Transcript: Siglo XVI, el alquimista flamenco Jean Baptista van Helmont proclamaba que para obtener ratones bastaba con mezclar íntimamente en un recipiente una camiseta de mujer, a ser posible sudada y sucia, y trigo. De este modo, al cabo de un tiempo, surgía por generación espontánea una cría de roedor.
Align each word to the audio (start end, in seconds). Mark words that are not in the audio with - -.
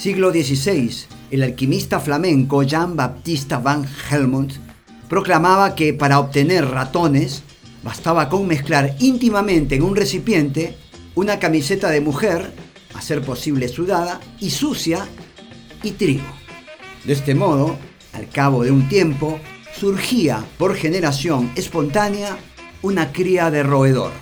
Siglo 0.00 0.32
XVI, 0.32 0.90
el 1.30 1.42
alquimista 1.42 2.00
flamenco 2.00 2.62
Jean 2.62 2.96
Baptista 2.96 3.58
van 3.58 3.86
Helmont 4.10 4.50
proclamaba 5.10 5.74
que 5.74 5.92
para 5.92 6.18
obtener 6.18 6.64
ratones 6.64 7.42
bastaba 7.82 8.30
con 8.30 8.46
mezclar 8.46 8.96
íntimamente 8.98 9.74
en 9.74 9.82
un 9.82 9.94
recipiente 9.94 10.74
una 11.16 11.38
camiseta 11.38 11.90
de 11.90 12.00
mujer, 12.00 12.50
a 12.94 13.02
ser 13.02 13.20
posible 13.20 13.68
sudada 13.68 14.22
y 14.40 14.48
sucia, 14.48 15.06
y 15.82 15.90
trigo. 15.90 16.24
De 17.04 17.12
este 17.12 17.34
modo, 17.34 17.76
al 18.14 18.26
cabo 18.30 18.64
de 18.64 18.70
un 18.70 18.88
tiempo, 18.88 19.38
surgía 19.78 20.42
por 20.56 20.76
generación 20.76 21.52
espontánea 21.56 22.38
una 22.80 23.12
cría 23.12 23.50
de 23.50 23.62
roedor. 23.62 24.12